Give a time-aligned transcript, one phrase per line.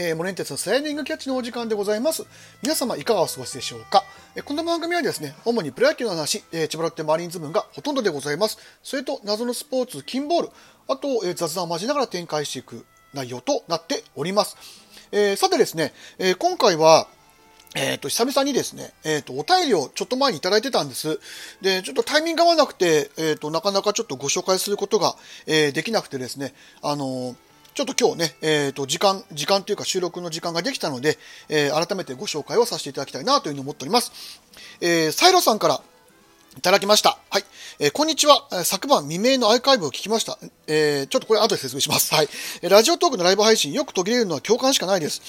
[0.00, 2.24] えー、モレンテツのスライディングキャッチのお時間でございます。
[2.62, 4.04] 皆様いかがお過ごしでしょうか、
[4.36, 8.58] えー、この番組はですね、主にプロ野球の話、えー、千葉ロッテマリンズ分がほとんどでございます。
[8.84, 10.50] それと謎のスポーツ、金ボール、
[10.86, 14.56] あと、えー、雑談を交えながら展開していく内容となっております。
[15.10, 17.08] えー、さてですね、えー、今回は、
[17.74, 21.18] えっ、と、久々にですね、えっ、ー、と、お便りをちょっと前にいただいてたんです。
[21.60, 27.36] で、ちょっとタイミング合わなくて、えっ、ー、と、なかなかちょっとご紹介することが、えできなくてですね、あの
[27.78, 31.16] ちょっと今日ね、えっ、ー、と、時間、時間というか収録の時間ができたので、
[31.48, 34.10] えー、改めてご紹介をさせていただきたいなというふうに思っております。
[34.80, 35.80] えー、サイロさんから
[36.56, 37.18] いただきました。
[37.30, 37.44] はい。
[37.78, 38.48] えー、こんにちは。
[38.64, 40.40] 昨晩未明のアーカイブを聞きました。
[40.66, 42.12] えー、ちょっとこれ後で説明します。
[42.16, 42.28] はい。
[42.68, 45.22] ラジオトークのライブ配信、よく途切れるのは共感しかないです。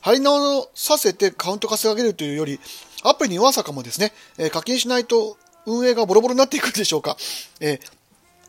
[0.00, 2.58] 張り直させてカウント稼げるというより、
[3.02, 4.14] アプリに弱さかもですね。
[4.38, 5.36] えー、課金しないと
[5.66, 7.18] 運営がボロボロになっていくんでしょうか。
[7.60, 8.01] えー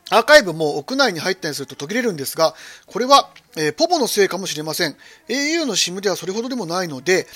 [0.09, 2.53] アーカイブも屋内に入ったりすると途切れるんですが、
[2.85, 4.95] これは、えー、ポポのせいかもしれません。
[5.29, 7.27] au の SIM ではそれほどでもないので、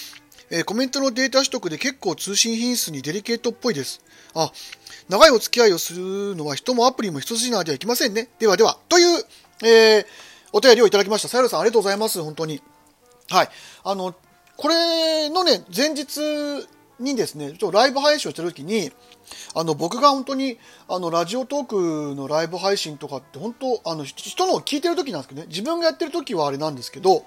[0.50, 4.02] えー、コメントのデータ取得で結構通信品質にデリケートっぽいです。
[4.34, 4.52] あ、
[5.10, 8.30] 長いお付き合いをするのは人もアプリも一筋縄ではいきませんね。
[8.40, 9.24] ではでは、という、
[9.64, 10.06] えー、
[10.54, 11.28] お便りをいただきました。
[11.28, 12.22] さやろさんありがとうございます。
[12.22, 12.62] 本当に。
[13.30, 13.50] はい。
[13.84, 14.16] あの、
[14.56, 16.20] これのね、前日
[17.00, 18.92] にですね、ちょっとライブ配信をしてるときに、
[19.54, 21.66] あの、僕が本当に、あの、ラジオトー
[22.12, 27.26] クのライブ配信とかって、本当、あの、人のを聞いてるときなんですけどね、自分がやってるときはあれなんですけど、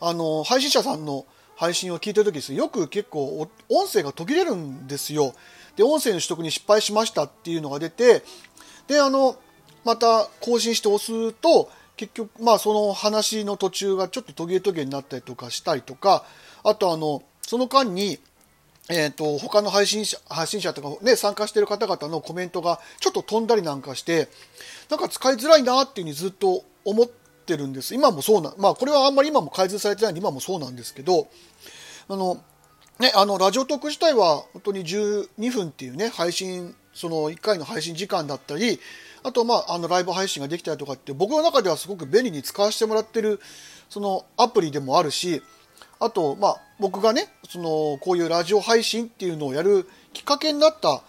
[0.00, 5.34] あの、配信者さんの配信を聞いてるときですよく結構、音声が途切れるんですよ。
[5.76, 8.22] で、音声の取得に失敗しましたっていうのが出て、
[8.86, 9.36] で、あの、
[9.84, 16.24] また更新して押すと、結局、まあ、その話の途中がちょっと途切れ途切れになったりとかしたりとか、
[16.64, 18.18] あとあの、その間に、
[18.90, 24.28] えっ、ー、と、他の配信者、配信者とかね、参加してる方々のコメントがちょっと飛んだりなんかして、
[24.90, 27.94] なんか使いづらいなっていうふうにずっと思ってるんです。
[27.94, 31.28] 今もそうな、まあこれはあんまり今も改善されてないんで今もそうなんですけど、
[32.08, 32.42] あの、
[32.98, 38.78] ね、あの、ラジオトーク自体は本当に12分っていうね、配信、その1回の配信時間だったり、
[39.24, 43.40] あと、まあ、あの、ライブ配信ができたりとかって、僕の中ではすごく便利に使わせてもらってる、
[43.88, 45.42] そのアプリでもあるし、
[46.04, 51.02] あと、まあ、僕がね、その、こういうラジオ配信っていうのをやるきっかけになった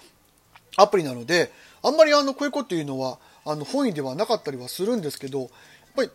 [0.78, 1.52] アプリなので、
[1.84, 5.50] あんまりあの、こういうことっていうのは、あの、本意ではなかったりはするんですけど、やっ
[5.98, 6.12] ぱり、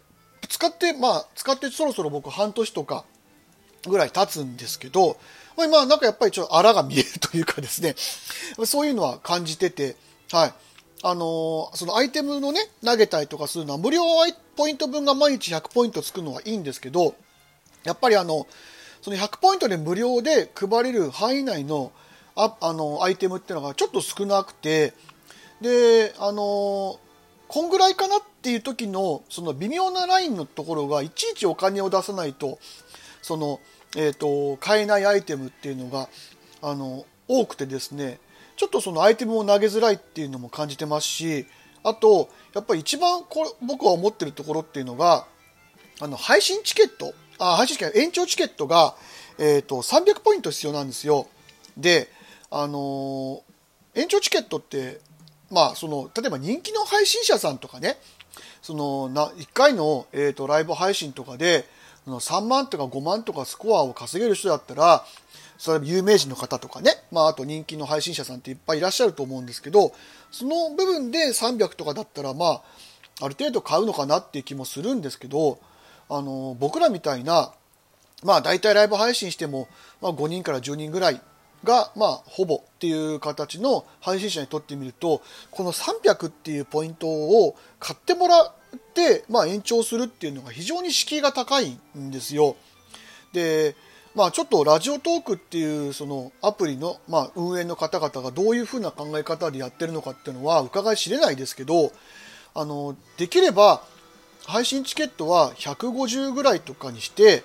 [0.48, 3.04] 使って、まあ、使ってそろそろ僕半年とか
[3.86, 5.18] ぐらい経つんですけど、
[5.56, 7.94] まあ、なんかやっぱりちょっとあらが見えるというかですね、
[8.64, 9.96] そういうのは感じてて、
[10.32, 10.54] はい。
[11.02, 14.02] あのー、そのアイテムのね、投げたりとかするのは無料
[14.56, 17.14] ポイント分が毎日100ポイントつくのはいいんですけど、
[17.84, 18.46] やっぱりあの、
[19.02, 21.92] その100ポイントで無料で配れる範囲内の
[22.36, 24.94] ああのアイテムっていうのがちょっと少なくて、
[25.60, 26.98] で、あの、
[27.48, 32.58] こんぐらいかなっていう時の、その微妙なラインのところが、いちいちお金を出さないと、
[33.22, 33.60] その、
[33.96, 36.08] えっ、ー、と、買えないアイテムっていうのが、
[36.62, 38.20] あの、多くてですね、
[38.56, 41.46] ちょっとそのアイテムを投げづらいっていうのも感じてますし、
[41.82, 45.26] あと、やっぱり一番こ僕は思ってるところっていうのが、
[46.00, 47.14] あの、配信チケット。
[47.40, 48.94] あ、配信チケット、延長チケットが、
[49.38, 51.26] えっ、ー、と、300ポイント必要なんですよ。
[51.76, 52.08] で、
[52.50, 55.00] あのー、延長チケットって、
[55.50, 57.98] まあ、その、例えば人気の配信者さんとかね、
[58.62, 61.66] その、な、1回の、えっ、ー、と、ライブ配信とかで、
[62.04, 65.04] その3万とか5万とかスコアを稼げる人だったら、
[65.58, 69.92] それ有名人の方とかね、まあ、あと人気の配信者さんっていっぱいいらっしゃると思うんですけど、
[70.30, 72.62] その部分で300とかだったら、まあ、
[73.22, 75.58] ある程度買うのかなっていう気もするんですけど、
[76.10, 77.52] あの僕らみたいな、
[78.24, 79.68] まあ、大体ライブ配信しても、
[80.02, 81.20] まあ、5人から10人ぐらい
[81.64, 88.52] が、まあ、ほぼっていう形の配信者にとってみるとこの300っていうポイントを買ってもらっ
[88.94, 92.56] て、まあ、延長するっていうのが非常に敷居が高いんですよ。
[93.32, 93.76] で
[94.12, 101.92] まあ、ちょっとラジオトークっていうそのアプリの、まあ、運営の方々がどういうふうな考え方でやってるのかっていうのは伺い知れないですけど
[102.52, 103.84] あのできれば
[104.46, 107.42] 配信チケットは150ぐらいとかにして、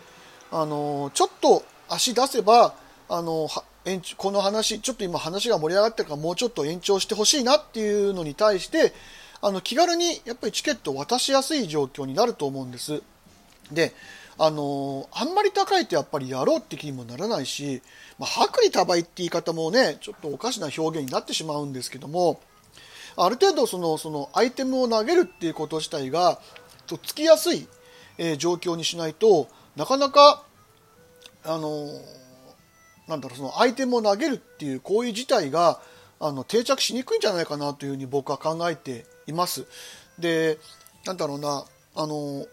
[0.51, 2.75] あのちょっと足出せば、
[3.09, 3.47] あの
[4.17, 8.93] この話、ちょっと今話が盛り上がってるからもうちょっと延長してほしいなっていうのに対して、
[9.41, 13.03] あの気軽にやっぱりチケットを渡しやすい状況になると思うんです。
[13.71, 13.93] で、
[14.37, 17.81] あのあんまり高いとやっぱりやろうって気にもならないし、
[18.19, 22.41] まあ、薄利多売って言い方もね、ちょっとおかしな表現になってしまうんですけども、
[23.17, 26.39] ある程度そのそのアイテムを投げるっていうこと自体が
[26.85, 27.67] とつきやすい、
[28.17, 30.43] えー、状況にしないとなかなか
[31.43, 32.01] あのー、
[33.07, 35.79] なんだろうそのアイテムを投げるっていう行為自体が
[36.19, 39.65] あの定着しにくいんじゃないかなというふうに僕は考えています。
[40.17, 40.57] で
[41.05, 41.65] なんだろうな
[41.95, 42.45] あの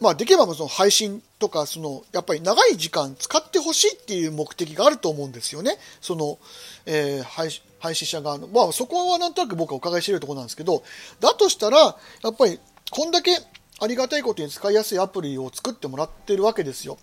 [0.00, 5.76] まあ、できればその配信とか、その、やっぱり長い時間使ってほしいっていう目的があると思うんですよね。
[6.00, 6.38] その、
[6.86, 8.48] えー、配配信者側の。
[8.48, 10.82] まあ、そこはなんとなく僕はお伺いしているところなんですけど、
[11.20, 13.32] だとしたら、やっぱり、こんだけ
[13.80, 16.98] ありがたいことに使いやすいアプリを作ってもらってるわけですよ。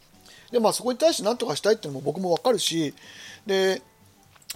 [0.52, 2.94] で、まあ、そこに対して何とかしたいっていうのも僕もわかるし、
[3.46, 3.82] で、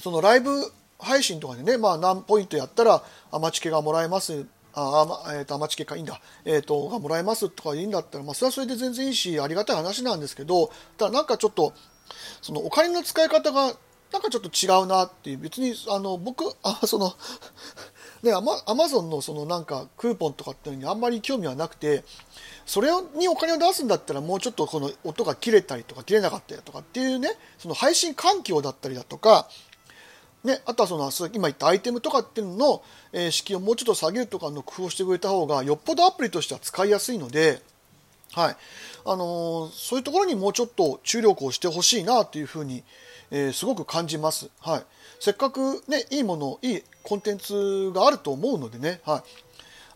[0.01, 0.51] そのライブ
[0.97, 11.73] 配信とかでね、まあ、何ポイントやったら、アマチケがもらえますあ、あえーと、アマチケかいいんだ、えーと、がもらえますとかいいんだったら、まあ、それはそれで全然いいし、ありがたい話なんですけど、ただなんかちょっと、
[12.41, 13.73] そのお金の使い方が、
[14.11, 17.13] なんかちょっと違うなっていう、別に、あの、僕、あ、その
[18.24, 22.04] ね、アマアマゾンのそのなんかクーポンとかっていうのにあんまり興味はなくて、
[22.66, 29.48] それにお金を出すんだったらもうちょっとこの音が切れたりとか切れなかったりとかっていうね、その配信環境だったりだとか、
[30.44, 37.62] ね、あとはその今言ったアイテムとかっていうのの、えー、敷居をもうちょっと下げるとかの工夫をしてくれた方がよっぽどアプリとしては使いやすいので、
[38.33, 38.56] はい。
[39.06, 42.83] あのー、そういうところにもうちょっと注力をしてほしいなというふうに、
[43.31, 44.83] えー、すごく感じます、はい、
[45.19, 49.24] せっかく、ね、いいものいいコンテンツがあると思うのでね、はい、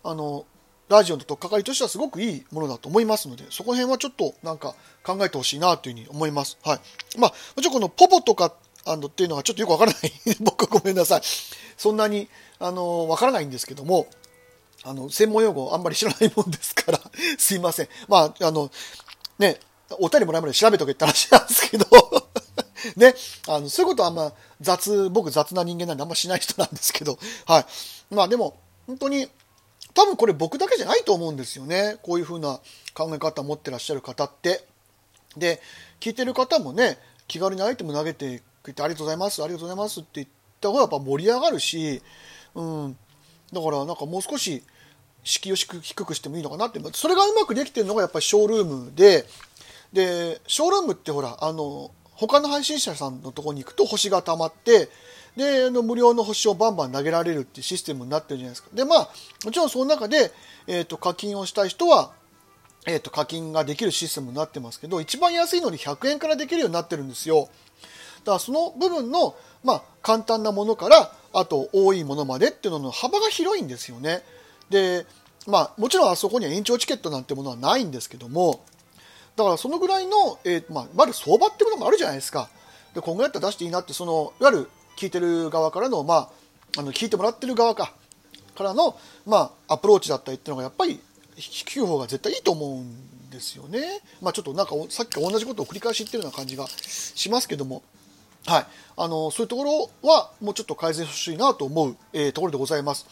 [0.04, 0.46] あの
[0.90, 6.58] ラジオのとっかかりとしてはすごくいいものだと思いますので、そこら辺はちょっとなんか考えてほしいなというふうに思います。
[6.64, 6.80] はい。
[7.18, 8.54] まあ、もちろんこのポポとか
[8.86, 10.12] あのっていうのがちょっとよくわからない。
[10.42, 11.22] 僕はごめんなさい。
[11.78, 12.28] そんなに
[12.60, 14.08] あのわからないんですけども
[14.84, 17.02] あの専門用語あんまり知らないもんですから
[17.40, 17.90] すいません。
[18.08, 18.70] まああの
[19.40, 19.60] ね
[20.00, 21.88] お便りもらうまで調べとけって話なんですけど。
[22.96, 23.16] ね、
[23.48, 27.66] あのそういうことはあんま雑僕雑な人間なんであんましない人なんですけど はい。
[28.14, 28.58] まあでも
[28.88, 29.28] 本当に
[29.94, 31.98] 多分これ僕だけじゃないと思うんですよね。
[32.02, 32.60] こういうふうな
[32.94, 34.66] 考え方を持ってらっしゃる方って。
[35.38, 35.62] で
[36.00, 40.28] 聞いてる方もね気軽にアイテム投げて言ってありがとうございますありがとうございますって言っ
[40.62, 42.02] た方がやっぱ盛り上がるし、
[42.54, 42.98] うん、
[43.52, 44.64] だからなんかもう少し
[45.24, 46.80] 敷居を低くしてもいいのかなって。
[46.94, 49.26] それがうまくできてるのがやっぱりショールームで
[49.94, 54.90] でショールームってほらあの他の配信者さんのとこに行くと星が溜まって
[55.36, 59.10] であの無料の星をバンバン投げられるっていうシステムになってるじゃないですかでまあ
[59.46, 60.32] もちろんその中で、
[60.68, 62.12] えーと、課金をしたい人は
[62.86, 67.50] えーと課金ができるシステムになってますけど一番安いのに100円からできるようになってるんですよ
[68.24, 74.22] だからその部分の、まあ、簡単なものからあと多いものまでっていうのの幅が広いんですよね。
[74.70, 75.06] で
[75.46, 78.64] まあ、もちろんあそこには延長チケットなんてものはないんですけども
[79.36, 82.50] だからそのぐらいの、えーまあ、まる相場っていうものもあるじゃないですか。
[82.94, 86.30] でこんぐらいだったら出していいなってそのいわゆる聞いてる側からの,、まあ、
[86.78, 87.94] あの聞いてもらってる側か
[88.56, 91.00] からの、まあ、アプローチだったりっていうのがやっぱり
[91.36, 94.02] 低い方が絶対いいと思うんですよね。
[94.22, 97.82] まあ、ちょっとなんかさっきと同じことを繰り返し言ってるような感じがしますけども。
[98.46, 98.66] はい、
[98.98, 103.08] あのそういうところはもうちょっと改善してほしいなと思う、えー、ところでございます。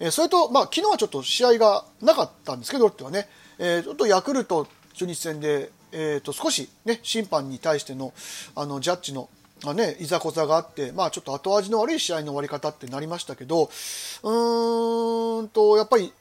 [0.00, 3.28] えー、それと、まあ、昨日はちょっと試合がなかったんですけど、ロッテはね、
[3.58, 8.12] えー、ちょっとヤクルト中日戦で、えー、と少し、ね、審判に対しての
[8.56, 9.28] あのジャッジの
[9.66, 16.12] あね、いざこざがあって、まあ、ちょっと後味の悪い試合の終わり方ってなりましたけど、うーんと、やっぱり、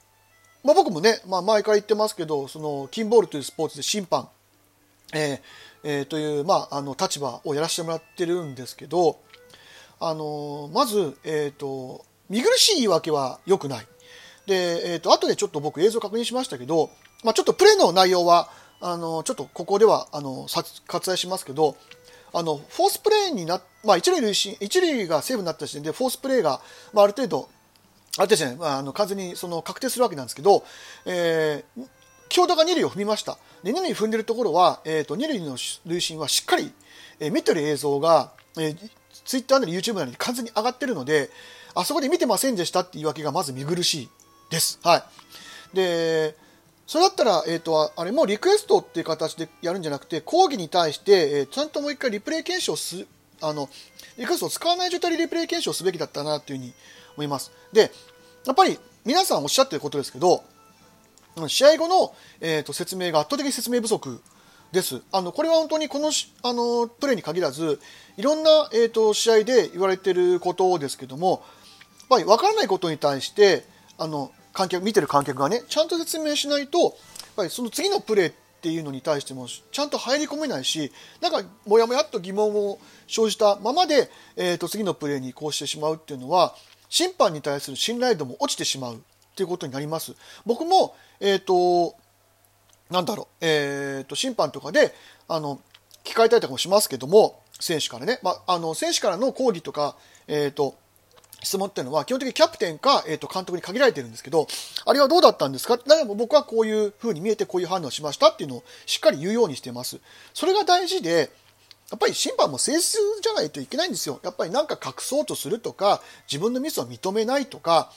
[0.63, 4.29] まあ、僕もね、まあ、前から言ってますけど、その、キンボールというスポーツで審判、
[5.13, 5.39] えー、
[5.83, 9.19] えー、という、まあ、あの立場をやらせてもらってるんですけど、
[9.99, 13.87] あのまず、えーと、見苦しい言い訳は良くない。
[14.45, 16.89] で、えーと、後でちょっと僕映像確認しましたけど、
[17.23, 18.49] まあ、ちょっとプレーの内容は
[18.85, 21.77] あのちょっとここではあの割愛しますけど
[22.33, 26.59] あのフォースプレーにな、まあ、一塁塁審一塁がセーフになった時点でフォースプレーが、
[26.91, 27.49] まあ、ある程度
[28.17, 30.65] ある程度じゃない、まあ、あの完全にその確定するわけなんですけど、
[31.05, 31.87] えー、
[32.27, 33.37] 強打が2塁を踏みました。
[33.63, 36.73] で2塁踏んでるところは、えーと、2塁の塁審はしっかり、
[37.19, 38.89] えー、見てる映像が、えー、
[39.23, 41.29] ツイッターなり YouTube なりに完全に上がってるので、
[41.75, 44.09] あそこで見てませんでしたって言い訳がまず見苦しい
[44.49, 44.79] です。
[44.83, 45.03] はい。
[45.75, 46.35] で、
[46.85, 53.05] それだったら、えっ、ー、と、あれもリクエストっていう形でやるんじゃなくて、講義に対して、えー、ちゃんともう一回リプレイ検証す、
[53.41, 53.69] あの、
[54.17, 56.73] リクエストを使わない状態でリプレイ検証すべきだったなというふうに
[57.15, 57.51] 思います。
[57.71, 57.91] で、
[58.45, 60.43] やっぱり皆さんおっしゃってることですけど、
[61.47, 64.21] 試合後の、えーと、説明が圧倒的に説明不足
[64.71, 65.01] です。
[65.11, 66.11] あのこれは本当にこの
[66.43, 67.79] あのプレーに限らず
[68.17, 71.43] いろんな、えーと、試合で言われていることですけども
[71.99, 73.65] やっぱり分からないことに対して
[73.97, 76.91] あの観客見てる観客がねちゃんと説明しないとやっ
[77.35, 80.91] ぱりその次のプレーっていうのに対してもちゃんと入り込めないし
[81.21, 86.55] なんかもやもやっと疑問を生じたままで、えーと次のプレーに移行してしまうっていうのは
[86.93, 90.13] 審判に対する信頼度も落ちてしまうっていうことになります。
[90.45, 91.95] 僕も、えっ、ー、と、
[92.91, 94.93] なんだろう、えっ、ー、と、審判とかで、
[95.27, 95.59] あの、
[96.03, 99.95] 聞かれたりとかもしますけども、選手からね、まあ、あの、選手からの抗議とか、
[100.27, 100.75] えっ、と、
[101.43, 104.47] 質問っていうのは基本的にキャプテンか、えー、と監督に限られてるんですけど、
[104.85, 105.77] あれはどうだったんですか？
[105.77, 109.99] でも僕はこういう風に見えてこういう反応しましたっていうのをしっかり言うようにしてます。
[110.33, 111.29] それが大事で、
[111.91, 114.19] やっぱり審判も誠実じゃないといけないんですよ。
[114.23, 117.91] やっぱりなんか隠そうとするとか、自分のミスを認めないとか、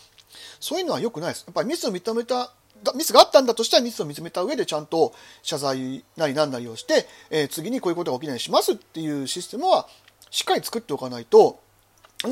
[0.60, 1.44] そういうのは良くないです。
[1.46, 2.52] やっぱりミスを認めた、
[2.94, 9.88] ミスがあったんだとしたらミスを認めた上でちゃんと謝罪なりなんなりをして、えー、次にこういうことが起きないようにしますっていうシステムは
[10.30, 11.58] しっかり作っておかないと、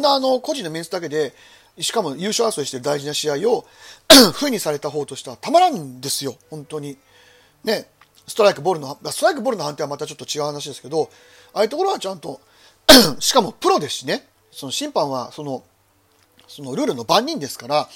[0.02, 1.34] あの、個人のメンツだけで、
[1.80, 3.66] しかも優勝争いしてる大事な試合を
[4.34, 6.96] 不にされた方としてはたまらんですよ、本当に。
[7.64, 7.90] ね、
[8.26, 11.10] ストライク、ボールの、ストライク、ボールの判定はまたちょっと違う話ですけど、
[11.52, 12.40] ああいうところはちゃんと
[13.18, 15.64] しかもプロですしね、その審判はその、
[16.46, 17.88] そのルールの番人ですから、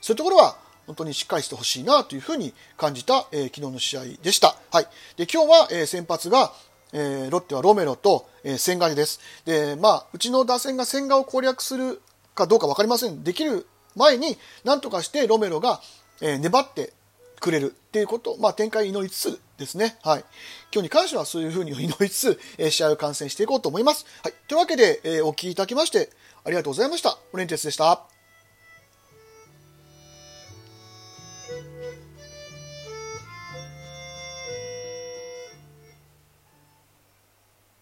[0.00, 4.56] そういうところは本当にしっかりしてほしいなというふうに感じた、えー、昨日の試合でした。
[4.72, 4.88] はい。
[5.16, 6.52] で、今日は、えー、先発が、
[6.92, 9.20] えー、ロッテはロメロと、えー、千賀です。
[9.44, 12.00] で、まあ、うちの打線が千賀を攻略する
[12.34, 13.22] かどうか分かりません。
[13.24, 13.66] できる
[13.96, 15.80] 前に、なんとかしてロメロが、
[16.20, 16.92] えー、粘って
[17.40, 19.98] くれるっていうこと、まあ、展開祈りつつですね。
[20.02, 20.24] はい。
[20.72, 24.06] 今日に関してはそういうふうに祈りつつ、えー、試合を観戦していこうと思います。
[24.22, 24.34] はい。
[24.48, 26.10] というわけで、えー、お聞きいただきまして、
[26.44, 27.18] ありがとうございました。
[27.32, 28.09] オレンテスでした。